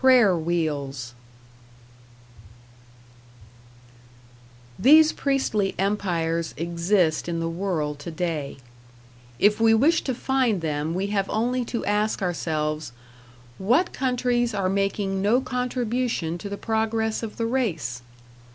[0.01, 1.13] #Prayer wheels#
[4.79, 8.57] These priestly empires exist in the world today.
[9.37, 12.93] If we wish to find them we have only to ask ourselves:
[13.59, 18.01] What countries are making no contribution to the progress of the race?